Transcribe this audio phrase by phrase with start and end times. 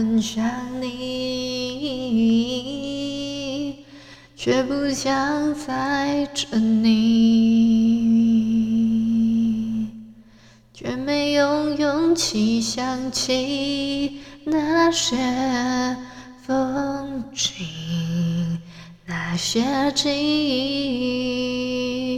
[0.00, 0.42] 很想
[0.80, 1.44] 你，
[4.34, 6.88] 却不想载着你，
[10.72, 15.18] 却没有勇气想起那些
[16.46, 17.66] 风景，
[19.04, 20.08] 那些记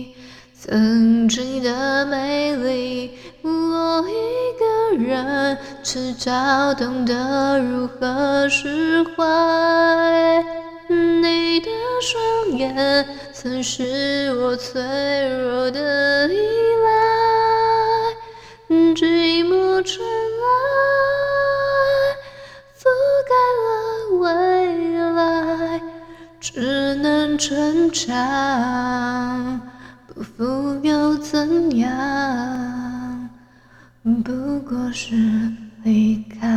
[0.00, 0.06] 忆，
[0.55, 3.10] 曾经的美丽。
[3.45, 4.12] 我一
[4.56, 4.64] 个
[5.05, 10.44] 人迟早懂得如何释怀。
[10.89, 11.69] 你的
[12.00, 14.81] 双眼曾是我脆
[15.28, 16.39] 弱的依
[16.84, 20.06] 赖，寂寞传
[20.42, 20.44] 来，
[22.78, 22.84] 覆
[23.27, 23.66] 盖了
[24.20, 24.31] 未
[25.14, 25.81] 来，
[26.41, 29.61] 只能成长，
[30.06, 32.81] 不服又怎样？
[34.03, 35.14] 不过是
[35.84, 36.48] 离开。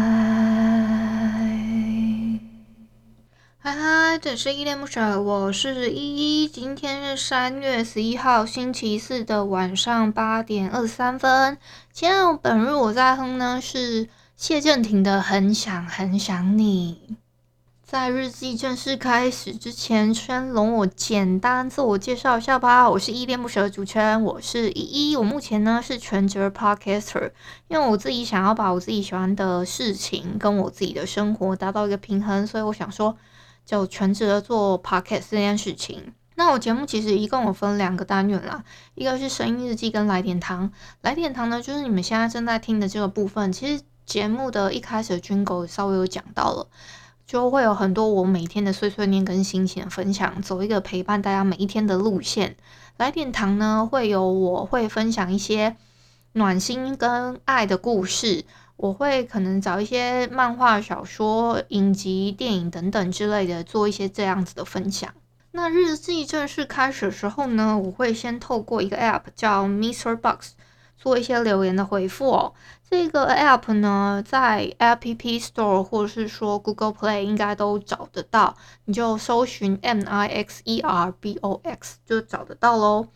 [3.59, 6.47] 嗨嗨，这里是依恋不舍，我是依依。
[6.47, 11.59] 今天是三月十一号星期四的晚上八点二十三分。
[11.91, 16.99] 今天本日我在哼呢是谢震廷的《很想很想你》。
[17.85, 22.89] 在日记正式开始之前，先容我简单自我介绍一下吧。
[22.89, 25.15] 我是依恋不舍的主持人，我是依依。
[25.15, 27.29] 我目前呢是全职 podcaster，
[27.67, 33.15] 因为我自己想要把我自己喜欢的事情跟我自己的生活达到一个平衡，所以我想说
[33.63, 36.11] 就全职的做 podcast 这件事情。
[36.33, 38.63] 那我节目其实一共有分两个单元啦，
[38.95, 40.71] 一个是声音日记跟来点糖。
[41.01, 43.53] 来点糖呢，就是你们现在正在听的这个部分。
[43.53, 46.67] 其实节目的一开始的 jingle 稍微有讲到了。
[47.25, 52.55] 就会有很多我每天的碎碎念跟心情分享，走一个陪伴大家每一天的路线。
[52.97, 55.75] 来点糖呢，会有我会分享一些
[56.33, 58.45] 暖心跟爱的故事，
[58.77, 65.11] 我会可能找一些漫画、小说、影集、电影等等之类的，做一些这样子的分享。
[65.51, 70.15] 那日记正式开始的时候呢，我会先透过一个 App 叫 Mr.
[70.15, 70.51] Box。
[70.97, 72.53] 做一些留言的回复哦。
[72.89, 74.99] 这个 app 呢，在 App
[75.41, 83.07] Store 或是说 Google Play 应该都找得到，你就搜寻 M I X E R B O X 就找得到喽。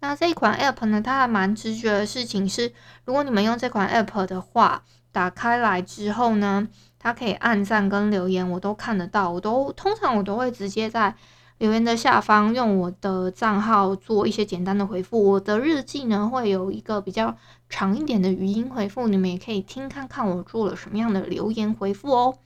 [0.00, 2.72] 那这款 app 呢，它还蛮直觉的事情是，
[3.04, 4.82] 如果你们用这款 app 的话，
[5.12, 6.66] 打开来之后呢，
[6.98, 11.14] 它可以按赞跟留言，我都看得到，我都通常我都会直接在。
[11.58, 15.32] 留言的下方用我的账号做一些简单的回复。
[15.32, 17.36] 我的日记呢，会有一个比较
[17.68, 22.38] 长一点的语音回复，你们也可以听看看我做了什么样的留言回复哦。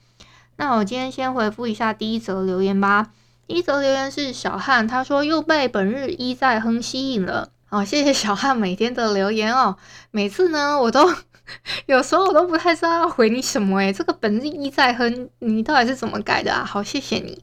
[0.56, 3.10] 那我今天先回复一下第一则留言吧。
[3.46, 7.50] 第一则留言是小汉，他说又被本日一在哼吸引了。
[7.66, 9.76] 好，谢谢小汉每天的留言哦。
[10.10, 11.10] 每次呢，我都
[11.86, 16.64] 有时候我都不太知道要回你什么诶，这个本日一在哼，你到底是怎么改的啊？
[16.64, 17.42] 好，谢谢你。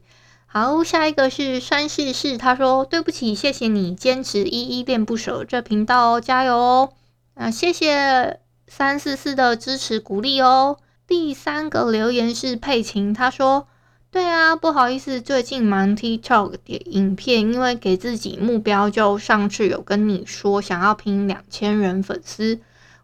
[0.52, 6.92] 好，下一个是山西市，他说对不起，谢谢你坚持依依恋不舍这频道哦，加油哦！
[7.34, 10.78] 啊，谢谢三四四的支持鼓励哦。
[11.06, 13.68] 第三个留言是佩琴，他说
[14.10, 22.58] 对啊，不好意思，最近忙 TikTok 的影片，因为给自己目标，就上次有跟你说想要拼两千人粉丝，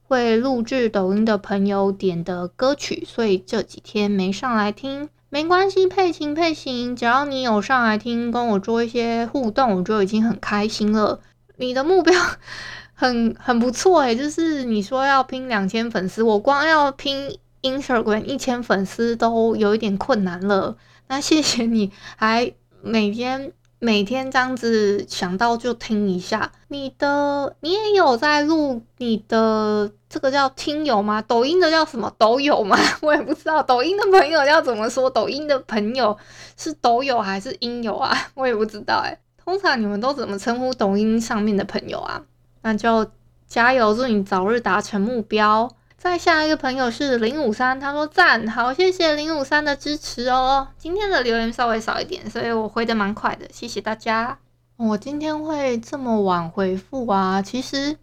[0.09, 5.09] 会录制抖音的朋友点的歌曲，所以这几天没上来听。
[5.37, 11.21] 没关系，配琴配琴，只要你有上来听，跟我做一些互动，我就已经很开心了。
[11.57, 12.15] 你的目标
[12.97, 20.79] 很很不错诶，就是你说要拼两千粉丝，我光要拼 Instagram 一千粉丝都有一点困难了。
[21.09, 23.53] 那谢谢你还每天。
[23.79, 31.21] 每天这样子想到就听一下，你的你也有在录你的这个叫听友吗？
[31.21, 32.11] 抖音的叫什么？
[32.17, 32.79] 抖友吗？
[33.03, 35.11] 我也不知道，抖音的朋友要怎么说？
[35.11, 36.17] 抖音的朋友
[36.57, 38.17] 是抖友还是音友啊？
[38.35, 39.19] 我也不知道哎。
[39.45, 42.23] 通常你们都怎么称呼抖音上面的朋友啊？
[42.63, 43.07] 那就
[43.47, 45.71] 加油，祝你早日达成目标。
[46.07, 50.69] 再下一个朋友是零五三，他说赞好，谢谢零五三的支持哦。
[50.79, 54.39] 今天的留言稍微少一点，所以我回的蛮快的，谢谢大家。
[54.77, 57.97] 我今天会这么晚回复啊，其实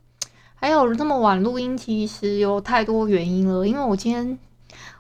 [0.54, 3.66] 还有这么晚录音，其实有太多原因了。
[3.66, 4.38] 因为我今天，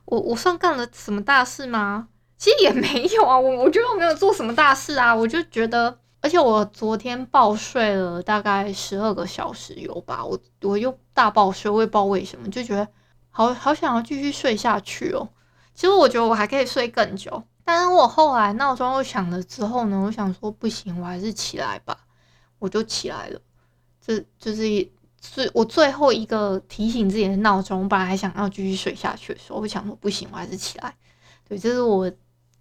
[0.05, 2.07] 我我算干了什么大事吗？
[2.37, 5.13] 其实也没有啊，我我觉得我没有做什么大事啊。
[5.13, 12.87] 我就觉得，而且我昨天暴睡了大概十二个小时有吧，我我又大暴睡，我也不知道为什么，就觉得
[13.29, 15.27] 好好想要继续睡下去哦。
[15.75, 21.97] 其实我觉得我还可以睡更久，但是我后来闹钟又响了之后呢，我想说不行，我还是起来吧，
[22.57, 23.39] 我就起来了。
[24.01, 24.91] 这就是一。
[25.25, 27.83] 是我最后一个提醒自己的闹钟。
[27.83, 30.93] 我本来还想要继续睡下去的时候，我想说不行，我还是起来。
[31.47, 32.11] 对，这是我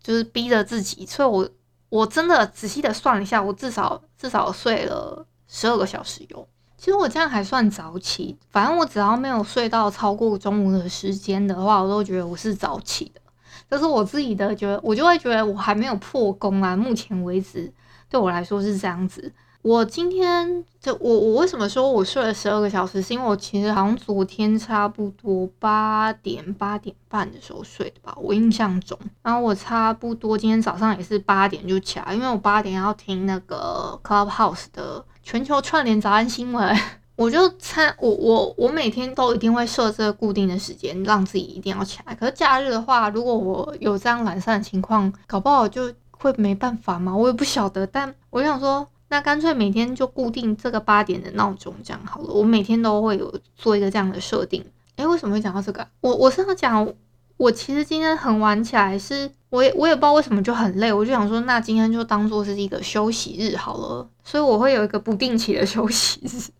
[0.00, 1.50] 就是逼着自己，所以我
[1.92, 6.48] 我真的仔细的算了一下，我至少至少睡了十二个小时有。
[6.78, 13.20] 其实我这样还算早起，反正我只要没有睡到超过中午的时间的话，我都觉得我是早起的。
[13.68, 16.74] 这是我自己的觉得，我就会觉得我还没有破功啊。
[16.74, 17.70] 目前为止，
[18.08, 19.30] 对我来说是这样子。
[19.62, 23.00] 我今天就我我为什么说我睡了十二个小时？
[23.00, 28.98] 是因为我其实好像昨天差不多八点八点半的时候睡的吧，我印象中。
[29.22, 36.76] 然后我差不多今天早上也是八点就起来，因为我八点要听那个 Clubhouse 的全球串联早安新闻，
[37.14, 42.12] 我就参我我我每天都一定会设这个固定的时间，让自己一定要起来。
[42.16, 47.86] 可是假日的话，如果我有这样懒散的情况，搞不好就会没办法嘛，我也不晓得。
[47.86, 48.88] 但我想说。
[49.12, 52.32] 那干脆每天就固定这个八点的闹钟，这样好了。
[52.32, 54.64] 我每天都会有做一个这样的设定。
[54.96, 55.86] 诶，为什么会讲到这个？
[56.00, 56.90] 我我是要讲，
[57.36, 64.08] 我其实今天很晚起来，是我也我也不知道为什么就很累，我就想说，那今天就当做是一个休息日好了。
[64.24, 66.50] 所以我会有一个不定期的休息日，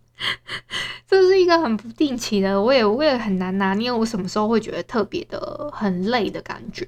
[1.08, 6.87] 这是一个很不定期的，我也我也很难拿捏我什么时候会觉得特别的很累的感觉。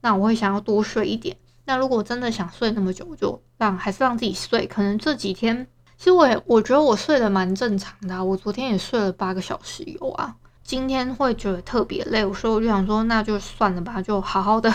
[0.00, 1.36] 那我会想要多睡一点。
[1.66, 4.66] 那如果真的想睡那么久，我就让还是让自己睡。
[4.66, 5.66] 可能这几天，
[5.96, 8.22] 其实我也我觉得我睡得蛮正常的啊。
[8.22, 10.34] 我昨天也睡了八个小时有啊。
[10.62, 14.72] 今天会觉得特别累，所以我就想说，那就算了吧，就好好的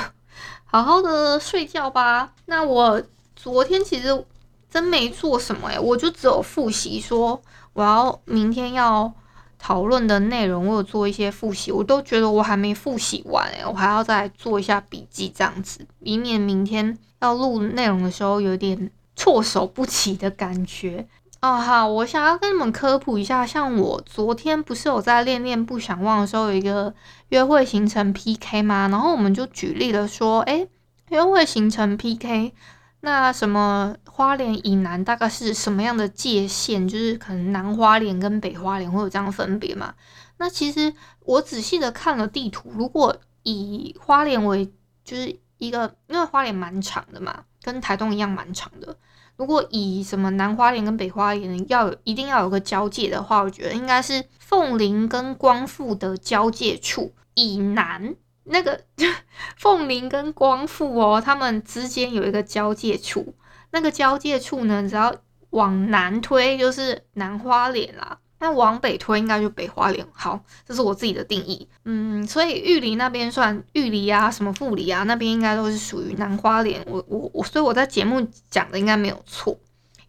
[0.66, 2.34] 好好的睡觉吧。
[2.46, 3.02] 那我
[3.36, 4.26] 昨天其实
[4.70, 7.42] 真没做什么诶，我就只有复习说
[7.74, 9.14] 我要明天要。
[9.60, 21.06] 讨论的内容，我有做一些复习，我都觉得我还没复习完诶、我还要再做一下笔记，这样子，以免明天要录内容的时候有点措手不及的感觉。
[21.42, 26.94] 哦，好，我想要跟你们科普一下，像我昨天不是有在恋恋不想忘的时候有一个
[27.30, 28.88] 约会行程 PK 吗？
[28.90, 30.68] 然后我们就举例了说，诶，
[31.10, 32.54] 约会行程 PK。
[33.02, 36.88] 那什么花莲以南大概是什么样的界限？
[36.88, 39.94] 就是可能南花莲跟北花莲会有这样分别嘛？
[40.38, 44.72] 那其实我仔细的看了地图，如果以花莲为
[45.06, 48.98] 就是一个，因为花莲蛮长的嘛，跟台东一样蛮长的。
[49.38, 58.16] 如果以什么南花莲跟北花莲要有一定要有个交界的话，我觉得应该是凤林跟光复的交界处以南。
[58.50, 58.80] 那个
[59.58, 63.34] 凤林跟光复哦，他们之间有一个交界处，
[63.72, 65.16] 那个交界处呢，只要
[65.52, 70.06] 往南推就是南花莲啦，那往北推应该就北花莲。
[70.12, 71.68] 好，这是我自己的定义。
[71.86, 76.86] 嗯，所以玉里那边算玉里啊，什么富里啊，那边应该都是属于南花莲。
[76.88, 79.58] 我我我，所以我在节目讲的应该没有错。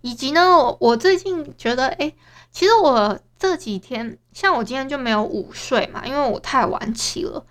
[0.03, 2.15] 以及呢，我我最近觉得，诶，
[2.51, 7.45] 其实我这几天，像我今天就没有午睡嘛，因为我太晚起了。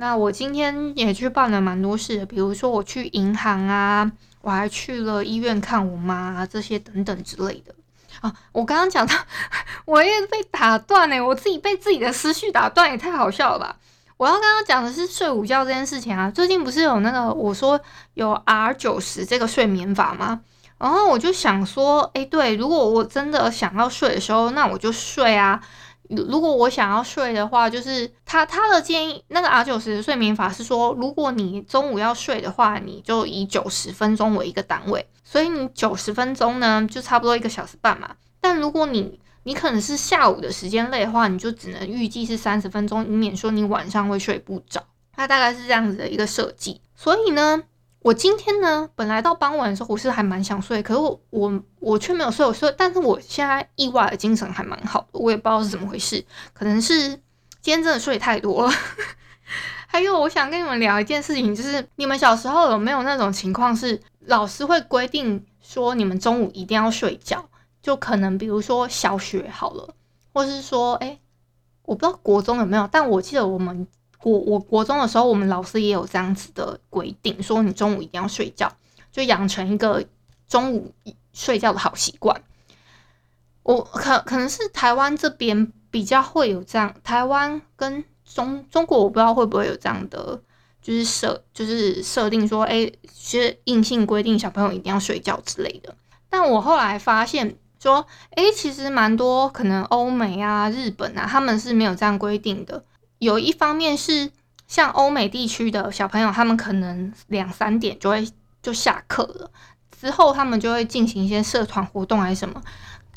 [0.00, 7.74] 那我今天也去办了蛮多事的，比如说我去银行啊，我还去了医院看我妈啊，这些等等之类的
[8.22, 8.34] 啊。
[8.52, 9.14] 我刚刚讲到，
[9.84, 13.76] 我也被打断呢，我自己被自己的思绪打断，也太好笑了吧！
[14.16, 17.78] 我要刚刚讲的是睡午觉这件事情啊，最近不是有那个我说
[18.14, 20.40] 有 R 九十这个睡眠法吗？
[20.78, 25.60] 然后我就想说，诶，对，如果我真的想要睡的时候，那我就睡啊。
[26.16, 38.10] 如果我想要睡的话，就是他他的建议，那个 R 九十睡眠法是说，如果你中午要睡的话，你就以九十分钟为一个单位，所以你九十分钟呢，就差不多一个小时半嘛。
[38.40, 44.82] 但如果你你可能是下午的时间累的话，你就只能预计是三十分钟，以免说你晚上会睡不着。
[45.14, 47.62] 它大概是这样子的一个设计，所以呢。
[48.02, 57.08] 我今天呢，本来到傍晚的时候，我是还蛮想睡，可是我我我却没有睡，我睡，但是我现在意外的精神还蛮好的，我也不知道是怎么回事，可能是
[57.60, 58.72] 今天真的睡太多了。
[59.86, 67.44] 还有，我想跟你们聊一件事情，就是你们小时候有没有那种情况，是老师会规定说你们中午一定要睡觉，
[67.82, 69.94] 就可能比如说小学好了，
[70.32, 71.18] 或是说，哎，
[71.82, 73.86] 我不知道国中有没有，但我记得我们。
[74.22, 78.70] 我我国中的时候，我们老师也有这样子的规定，说你中午一定要睡觉，
[79.10, 80.04] 就养成一个
[80.46, 80.92] 中午
[81.32, 82.42] 睡觉的好习惯。
[83.62, 90.40] 我可可能是台湾这边比较会有这样，台湾跟中中国我不知道会不会有这样的，
[90.82, 95.94] 就是设就是设定说，哎，其实硬性规定小朋友一定要睡觉之类的。
[96.28, 102.84] 但我后来发现说，哎，其实蛮多可能欧美啊、日本啊，他们是没有这样规定的。
[103.20, 104.30] 有一方面是
[104.66, 108.26] 像欧美地区的小朋友，他们可能两三点就会
[108.62, 109.50] 就下课了，
[110.00, 112.60] 之后他们就会进行一些社团活动还是什么。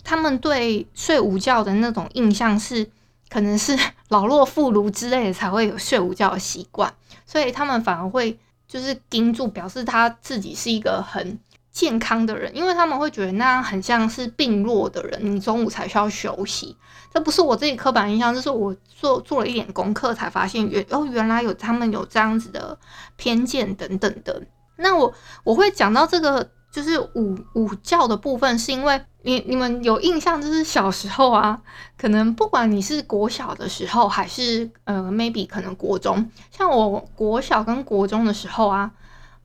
[0.04, 2.90] 他们对睡午觉的那种印象是，
[3.30, 3.78] 可能是
[4.10, 6.94] 老弱妇孺之类的才会有睡午觉的习惯，
[7.26, 11.40] 所以他们反而会就是盯住，表示他自己是一个很
[11.74, 16.78] 健康的人，因为他们会觉得那样很像是病弱的人，你中午才需要休息。
[17.14, 22.78] 这不是我自己刻板印象，这是我做做了一点功课才发现，原哦原来有他们有这样子的
[23.18, 24.42] 偏见等等的。
[24.78, 25.14] 那我
[25.44, 26.50] 我会讲到这个。
[26.74, 31.62] 就是午午觉的部分，是因为你你们有印象，就是小时候啊，
[31.96, 38.92] 可能不管你是国小的时候，还是呃 maybe 可能国中，像我国小跟国中的时候啊，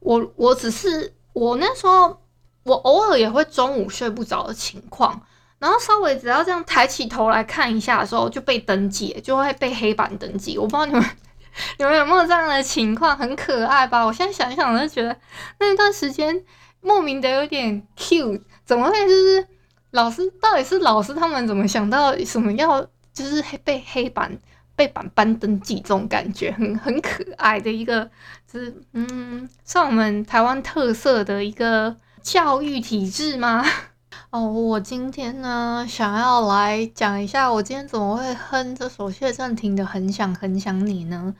[0.00, 2.20] 我我只是我那时候
[2.64, 5.20] 我偶尔也会中午睡不着的情况，
[5.58, 10.58] 然后稍微只要这样抬起头来看一下的时候，就被登记，就会被黑板登记。
[10.58, 11.04] 我不知道你们
[11.78, 14.04] 你们有没有这样的情况，很可爱吧？
[14.04, 15.16] 我现在想一想，我就觉得
[15.60, 16.44] 那一段时间。
[16.80, 19.04] 莫名的有点 cute，怎么会？
[19.08, 19.44] 就是
[19.90, 22.80] 老师到底是老师他们怎么想到什么要
[23.12, 24.38] 就是被黑板
[24.78, 28.08] 被板板登记这种感觉，很很可爱的一个，
[28.50, 33.64] 就是嗯，像我们台湾特色的一个教育体制吗？
[34.30, 41.34] 哦，我今天呢想要来讲一下，我今天怎么会哼这首谢震廷的《很想很想你》呢？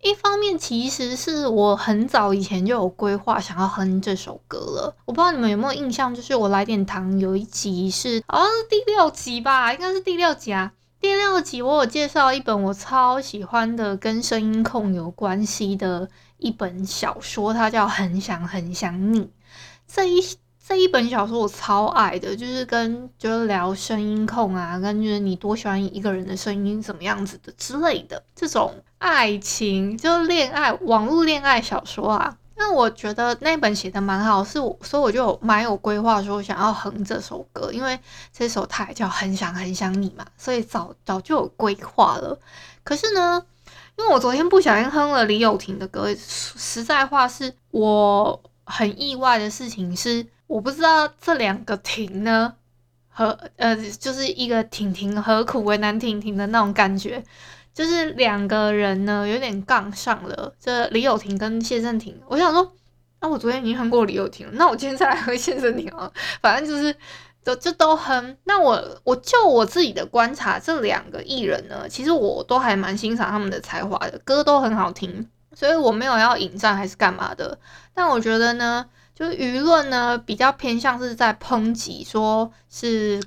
[0.00, 4.94] 一方面，其实是我很早以前就有规划想要哼这首歌了。
[5.06, 10.70] 我不知道你们有没有印象，就是我来点糖有一集是好像是第六集吧，应该是第六集啊。
[11.04, 16.08] 第六集我有介绍一本我超喜欢的跟声音控有关系的
[16.38, 19.20] 一本小说，它叫《很想很想你》。
[19.86, 20.22] 这一
[20.66, 32.38] 这一本小说我超爱的，就是跟就是聊声音控啊，跟就是你多喜欢一个人的声音怎么样子的之类的这种爱情，就恋爱网络恋爱小说啊。
[32.56, 37.98] 那我觉得那本写的蛮好，是所以我就蛮有规划说想要哼这首歌，因为
[38.32, 42.38] 这首它也叫很想很想你嘛，所以早早就有规划了。
[42.82, 43.44] 可是呢，
[43.96, 50.26] 因为我昨天不小心哼了李友廷的歌，实在话是我很意外的事情是。
[50.46, 52.52] 我不知道这两个婷呢，
[53.08, 57.24] 和呃，就是一个婷婷何苦为难婷婷的那种感觉，
[57.74, 60.54] 就是两个人呢有点杠上了。
[60.58, 62.72] 这李友廷跟谢震廷，我想说，
[63.20, 66.96] 那、我昨天已经哼过李友廷了，那我今天再来哼谢震廷啊，反正就是
[67.42, 68.36] 都就都哼。
[68.44, 77.58] 那我我就我自己的观察，这两个艺人呢，其实我都还蛮欣赏他们的才华的，歌都很好听，所以我没有要引战还是干嘛的。
[77.92, 78.86] 但我觉得呢。
[79.16, 83.22] 就是舆论呢，比较偏向是在抨击，说是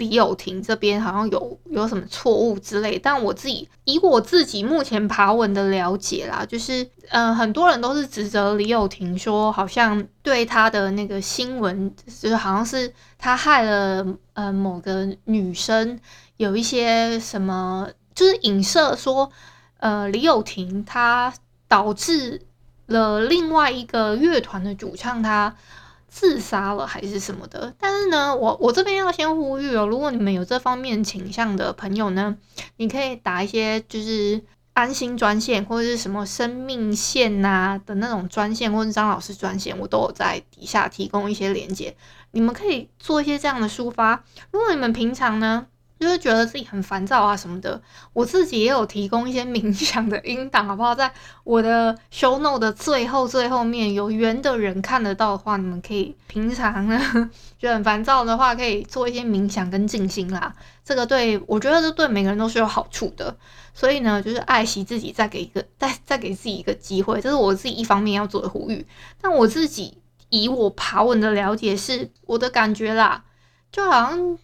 [0.00, 2.98] 李友廷这边好像有有什么错误之类。
[2.98, 16.00] 但我自己以我自己目前爬文的了解啦，就是呃很多人都是指责李友廷说，好像对他的那个新闻，就是好像是他害了呃某个女生，
[16.38, 19.30] 有一些什么，就是影射说
[19.78, 21.32] 呃李友廷他
[21.68, 22.40] 导致。
[22.90, 25.54] 了另外一个乐团的主唱，他
[26.10, 27.72] 自杀了还是什么的？
[27.78, 32.36] 但是呢，我我这边要先呼吁哦，如果你们有这方面倾向的朋友呢，
[32.76, 41.96] 你可以打一些就是安心专线或者是什么生命线呐的那种专线，或者张老师专线，我都有在底下提供一些连接，
[42.32, 44.24] 你们可以做一些这样的抒发。
[44.50, 45.66] 如果你们平常呢，
[46.00, 47.78] 就是觉得自己很烦躁啊什么的，
[48.14, 50.94] 我自己也有提供一些冥想的音档，好不好？
[50.94, 51.12] 在
[51.44, 56.98] 我的 show note 的最后最后面，有缘的人看得到的话，你们可以平常呢
[57.58, 60.54] 觉得很烦躁的话，可以做一些冥想跟静心啦。
[60.82, 63.36] 这个对我觉得这对每个人都是有好处的。
[63.74, 68.86] 所以呢，就是爱惜自己，再给一个再再给自己一个机会，这是我自己一方面要做的呼吁。
[69.20, 69.98] 但我自己
[70.30, 73.24] 以我爬文的了解，是我的感觉啦，
[73.70, 74.38] 就好像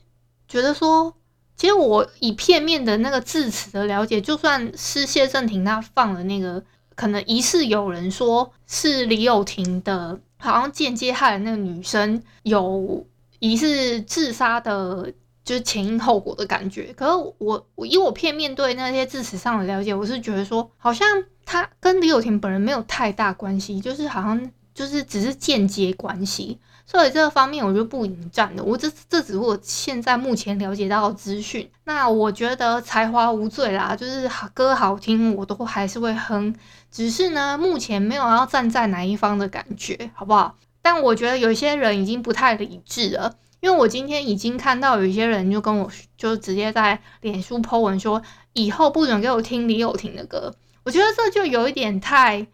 [0.47, 1.15] 觉得说。
[1.57, 6.63] 其实我以片面的那个字词的了解，就算是谢震廷他放了那个，
[6.95, 13.07] 可能疑似有人说是李友廷的，好像间接害了那个女生有
[13.39, 15.11] 疑似自杀的，
[15.45, 16.93] 就是前因后果的感觉。
[16.95, 26.61] 可是我我以我片面对那些字词上的了解，我是觉得说，好像他跟李友廷本人没有太大关系，就是好像就是只是间接关系。
[26.89, 28.63] 所以这个方面我就不迎战了。
[28.63, 31.69] 我这这只是我现在目前了解到的资讯。
[31.83, 36.55] 那我觉得才华无罪啦，就是歌好听我都还是会哼，
[36.93, 40.55] 只是呢目前没有要站在哪一方的感觉，好不好？
[40.81, 50.55] 但我觉得有些人已经不太理智了，因为我今天已经看到有一些人就跟我就直接在脸书 po 文说，以后不准给我听李友廷的歌。
[50.85, 52.47] 我觉得这就有一点太。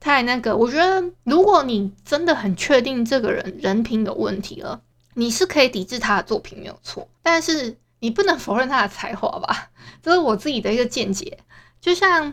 [0.00, 4.80] 太那个，我觉得如果你真的很确定这个人人品有问题了，
[5.14, 9.70] 你是可以抵制他的作品没有错，但是你不能否认他的才华吧？
[10.00, 11.38] 这是我自己的一个见解。
[11.80, 12.32] 就像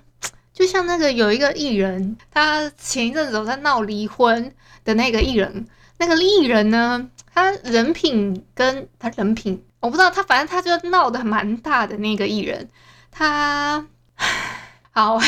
[0.53, 4.53] 就像那个有一个艺人，他前一阵子在闹离婚
[4.83, 5.67] 的那个艺人，
[5.97, 12.69] 那个艺人呢，他人品跟他人品我不知道，他反正他就闹得蛮大的那个艺人，
[13.11, 13.85] 他
[14.91, 15.19] 好。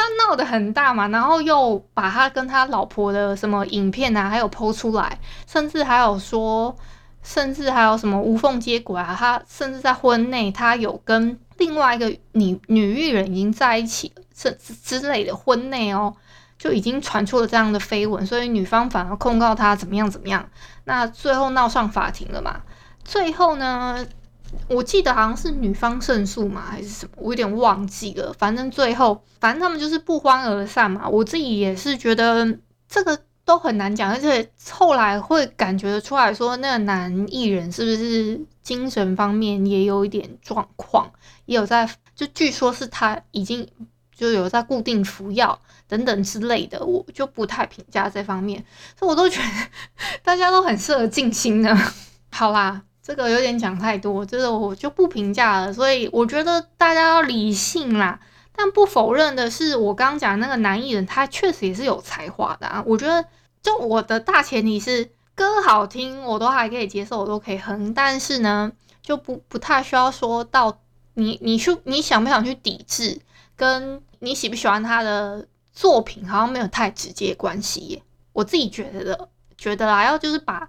[0.00, 6.74] 他闹得很大嘛，然后又把他跟他老婆的什么影片啊，还有剖出来，甚至还有说，
[7.22, 16.14] 甚至还有什么无缝接轨啊，他甚至在婚内他有跟另外一个女女艺人已经在一起了，这之类的婚内哦，
[16.58, 20.48] 就已经传出了这样的绯闻，所以女方反而控告他怎么样怎么样，
[20.84, 22.62] 那最后闹上法庭了嘛，
[23.04, 24.06] 最后呢？
[24.68, 28.32] 我记得好像是女方胜诉嘛，还是什么，我有点忘记了。
[28.38, 31.08] 反正最后，反正他们就是不欢而散嘛。
[31.08, 41.10] 我自己也是觉得这个都很难讲，而且后来会感觉得出来说，那个男艺人是不是精神方面也有一点状况，
[41.46, 43.68] 也有在，就据说是他已经
[44.14, 48.64] 就有在固定服药等等之类的，我就不太评价这方面。
[48.98, 49.48] 所以我都觉得
[50.22, 51.76] 大家都很适合静心呢。
[52.30, 52.82] 好啦。
[53.02, 55.72] 这个有点讲太多，这个我就不评价了。
[55.72, 58.20] 所以我觉得大家要理性啦。
[58.54, 62.84] 但不否认的是，我刚刚讲那个男艺人，他确实也是有才华的啊。
[62.86, 63.24] 我觉得，
[63.62, 67.94] 就我的大前提是歌好听，我都还可以接受，我都可以哼。
[67.94, 70.78] 但是呢，就不不太需要说到
[71.14, 73.20] 你你去你想不想去抵制，
[73.56, 78.02] 跟你喜不喜欢他的作品好像没有太直接关系。
[78.34, 80.68] 我自己觉得的，觉得啦，要就是把。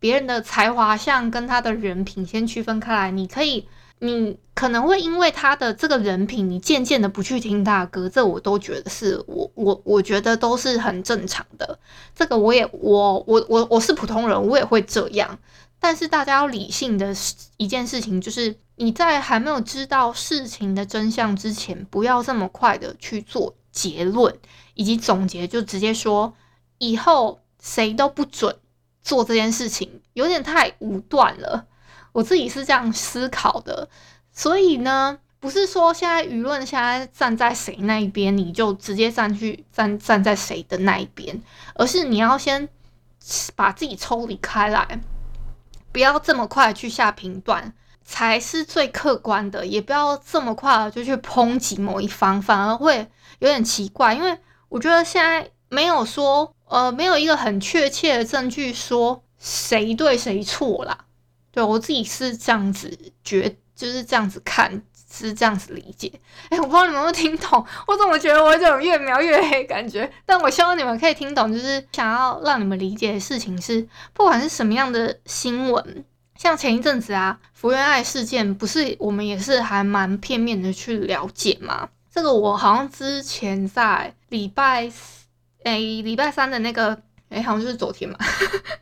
[0.00, 3.68] 别人的才华像跟他的人品先区分开来，你可以，
[4.00, 11.78] 你可能会因为他的这个人品，你渐渐的不去听他的歌，这我都觉得是我我我觉得都是很正常的。
[12.14, 15.38] 这个我也我我我我是普通人，我也会这样。
[15.78, 17.14] 但是大家要理性的
[17.58, 24.34] 一件事情，就是你在还没有知道事情的真相之前，不要这么快的去做结论
[24.74, 26.34] 以及总结，就直接说
[26.78, 28.56] 以后谁都不准。
[29.02, 31.66] 做这件事情有点太武断了，
[32.12, 33.88] 我自己是这样思考的。
[34.32, 41.42] 所以呢，不是说现在舆论现在站在谁那一边，你就直接站去站站在谁的那一边，
[41.74, 42.68] 而是你要先
[43.56, 45.00] 把自己抽离开来，
[45.92, 47.72] 不要这么快去下评断，
[48.04, 49.66] 才是最客观的。
[49.66, 53.08] 也不要这么快就去抨击某一方，反而会
[53.38, 54.14] 有点奇怪。
[54.14, 56.54] 因为我觉得现在没有说。
[56.70, 60.96] 呃，没有一个很确切的证据说谁对谁错啦。
[61.50, 64.80] 对，我自己是这样子觉，就是这样子看，
[65.12, 66.12] 是这样子理解。
[66.48, 70.08] 哎，我不知道你们有没有听懂，我怎么觉得我这种越描越黑感觉？
[70.24, 76.04] 但我希望你们可以听懂，就是想要让你们理解的事情是，不管是什么样的新闻，
[76.36, 81.88] 像前一阵子啊，福原爱事件，不是我们也是还蛮片面的去了解吗？
[82.14, 85.19] 这个我好像之前在礼拜四。
[85.64, 88.16] 诶，礼拜三的那个，诶，好像就是昨天嘛，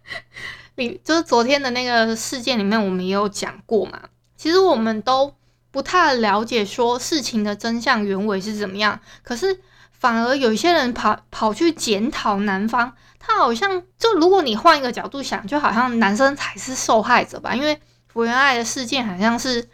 [0.77, 4.01] 礼就是昨天的那个事件里面，我们也有讲过嘛。
[4.37, 5.35] 其实我们都
[5.71, 9.61] 不太了解说事情的真相原委是怎么样，可是
[9.91, 17.55] 反而有一些人跑跑去检讨男方，他好像就如果你换一个角度想，就好像男生才是受害者吧？
[17.55, 19.69] 因为福原爱的事件好像是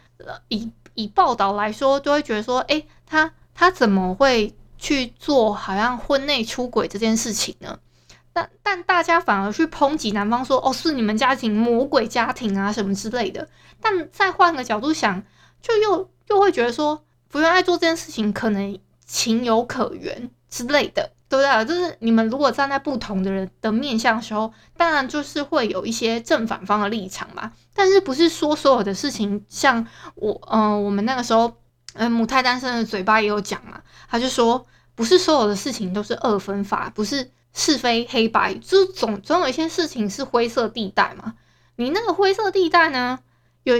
[0.47, 4.55] 以以报道来说，就会觉得说，诶，他他怎么会？
[4.77, 7.79] 去做好像婚内出轨这件事情呢，
[8.33, 13.47] 但但大家反而去抨击男方说，哦，是你们家庭魔鬼家庭啊什么之类的。
[13.81, 15.23] 但再换个角度想，
[15.61, 21.65] 就又又会觉得说，福原爱做这件事情可能情有可原之类的，对不对？
[21.65, 27.51] 就是你们如果站在不同的人的面向的时候，当然就是会有一些正反方的立场嘛。
[27.73, 31.53] 但是不是说所有的事情，像我嗯、呃，我们那个时候。
[31.97, 33.81] 嗯，母胎单身的嘴巴也有讲嘛，
[34.15, 41.33] 他就说，不是所有的事情都是二分法，不是是非黑白，就总总有一些事情是灰色地带嘛。
[41.75, 43.19] 你那个灰色地带呢，
[43.63, 43.75] 有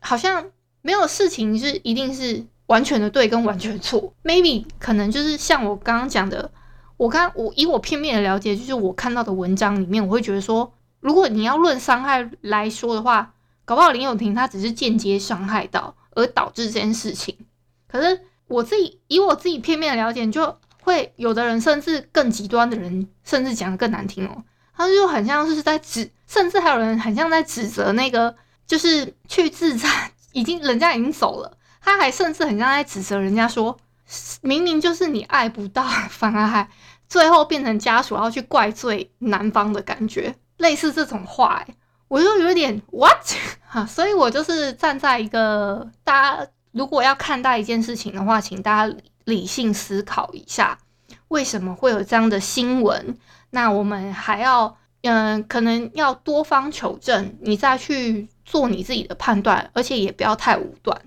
[0.00, 0.50] 好像
[0.82, 6.50] 没有事情是一定是完全的对跟完全错，maybe 可能就是像我刚刚讲的，
[6.96, 17.36] 我刚我以我片面的了解，就是我看到的文章里面，我会觉得说，如果你要论伤害来说的话，搞不好林友廷他只是间接伤害到，而导致这件事情。
[17.86, 24.44] 可是我自己以我自己片面的了解，就会有的人甚至更极端的人，甚至讲得更难听哦，
[24.76, 28.34] 他就很像是在指，甚至还有人很像在指责那个，
[28.66, 29.88] 就是去自杀，
[30.32, 33.76] 已经人家已经走了，他还甚至很像在指责人家说，
[34.42, 36.68] 明明就是你爱不到，反而还
[37.08, 41.74] 最后变成家属要去怪罪男方的感觉，类似这种话，欸，
[42.06, 43.26] 我就有点 what
[43.66, 46.46] 哈，所以我就是站在一个大家。
[46.76, 50.78] 如果要看待一件事情的话，请大家理性思考一下，
[51.28, 53.16] 为什么会有这样的新闻？
[53.48, 61.00] 那我们还要，嗯、可能要多方求证，你再去做你自己的判断，而且也不要太武断。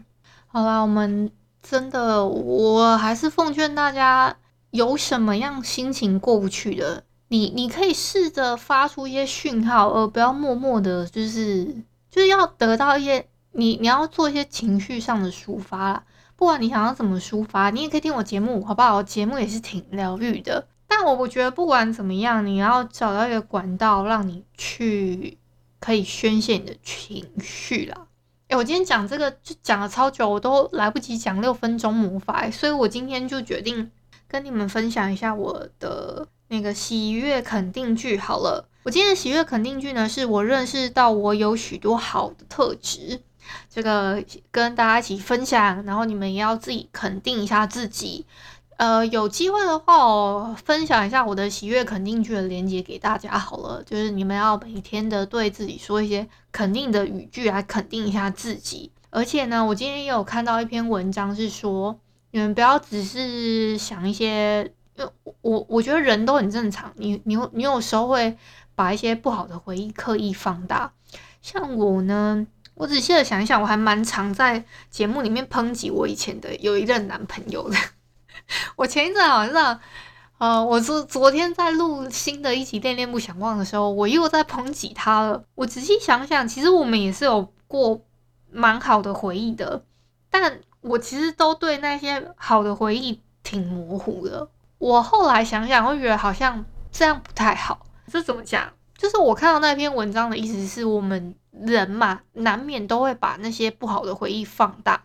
[0.48, 1.30] 好啦，我们
[1.62, 4.36] 真的，我还是奉劝大家，
[4.72, 11.66] 有什么样心情过不去的，你你可以试着发出一些讯号，而不要默默的，就是
[12.10, 13.28] 就是要得到一些。
[13.60, 16.04] 你你要做一些情绪上的抒发啦，
[16.36, 18.96] 不管你想要怎么抒发，你也可以听我节目，好不好？
[18.96, 20.68] 我节目也是挺疗愈的。
[20.88, 25.38] 但我我觉得不管怎么样，你要找到一个管道，让你去
[25.80, 28.08] 可以宣泄你的情绪啦。
[28.48, 33.92] 诶，我今天讲这个就讲了超久，我都来不及讲六分钟魔法，所以我今天就决定
[34.28, 38.68] 跟你们分享一下我的那个喜悦肯定句好了。
[38.84, 43.22] 我今天的喜悦肯定句呢，是我认识到我有许多好的特质。
[43.70, 48.26] 这个跟大家一起分享，然后你们也要自己肯定一下自己。
[48.78, 53.84] 呃，有机会的话，我分享一下我的喜悦肯定句的连接给大家好了。
[53.84, 58.90] 就是你们要每天的对自己说一些肯定的语句来肯定一下自己。
[59.10, 62.00] 而且呢，我今天也有看到一篇文章是说，
[62.32, 68.38] 你们不要只是想一些，因为我我觉得人都很正常，你你你有时候会
[68.76, 70.94] 把一些不好的回忆刻意放大。
[71.42, 72.48] 像我呢。
[72.80, 77.76] 我仔细的想一想，我还蛮常在节目里面抨击我以前的有一任男朋友的。
[78.78, 79.78] 我前一阵好像，
[80.38, 85.44] 呃，我昨昨天在录新的一集《恋恋不想忘》的时候，我又在抨击他了。
[85.56, 88.00] 我仔细想想，其实我们也是有过
[88.50, 89.84] 蛮好的回忆的，
[90.30, 94.48] 但我其实都对那些好的回忆挺模糊的。
[94.78, 96.64] 我后来想想，会觉得好像
[96.94, 97.86] 这样不太好。
[98.08, 98.72] 这怎么讲？
[99.00, 101.34] 就是我看到那篇文章的意思是我们。
[101.52, 105.02] 人嘛，难免都会把那些不好的回忆放大，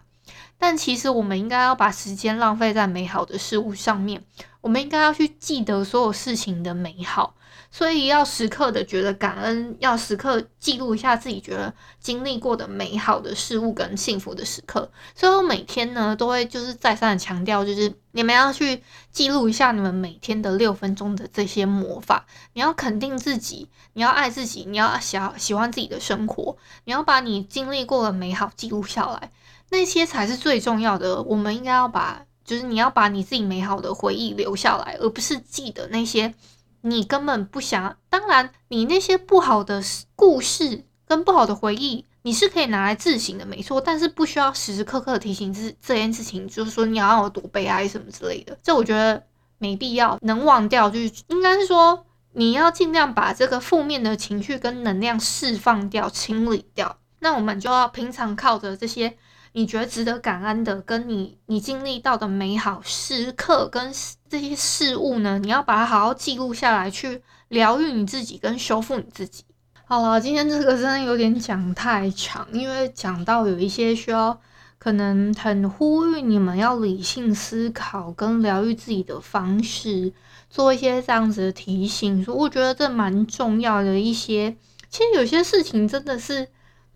[0.57, 4.23] 但其实我们应该要把时间浪费在美好的事物上面。
[4.61, 7.35] 我们应该要去记得所有事情的美好，
[7.77, 14.89] 所以要时刻的觉得感恩，要时刻记录一下自己觉得经历过的美好的事物跟幸福的时刻。
[15.17, 22.25] 所以我每天呢都会就是再三的强调，就是你们要去记录一下你们每天的六分钟的这些魔法。
[22.53, 29.33] 你要肯定自己，你要爱自己，你要喜喜欢自己的生活，你要把你经历过的美好记录下来，
[29.71, 31.21] 那些才是最重要的。
[31.23, 32.25] 我们应该要把。
[32.45, 36.35] 就是你要把你自己美好的回忆留下来，而不是记得那些
[36.87, 37.97] 你根本不想。
[38.11, 39.83] 当然，你那些不好的
[40.15, 43.81] 故事跟不好的回忆，你是可以拿来自省的，没错。
[43.81, 48.59] 但是不需要时时刻刻提醒这这件事情，就是说你要有多悲哀什么之类的。
[48.63, 49.23] 这我觉得
[49.57, 56.99] 没必要，能忘掉就是应该是说你要尽量把这个负面的情绪跟能量释放掉、清理掉。
[57.21, 59.17] 那我们就要平常靠着这些。
[59.57, 63.93] 你觉得值得感恩的，跟你你经历到的美好时刻跟
[64.29, 69.45] 这些事物呢，你要把它好好记录下来，去疗愈你自己跟修复你自己。
[69.85, 74.37] 好了，今天这个真的有点讲太长，因为讲到有一些需要，
[74.77, 80.13] 可能很呼吁你们要理性思考跟疗愈自己的方式，
[80.51, 82.25] 做一些这样子的提醒。
[82.25, 84.57] 所以我觉得这蛮重要的一些，
[84.91, 86.49] 其实有些事情真的是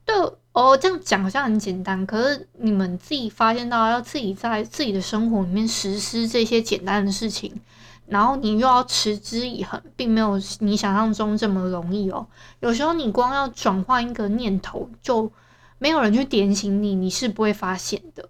[0.05, 0.17] 对。
[0.59, 7.61] 哦，这样讲好像很简单，可是你们自己发现到要自己在自己的生活里面实施这些简单的事情，
[8.07, 12.27] 然后你又要持之以恒，并没有你想象中这么容易哦。
[12.59, 15.31] 有时候你光要转换一个念头，就
[15.79, 18.29] 没有人去点醒你，你是不会发现的。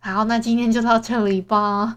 [0.00, 1.96] 好，那今天就到这里吧。